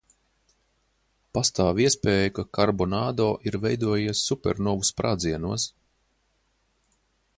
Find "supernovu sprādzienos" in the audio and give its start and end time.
4.31-5.67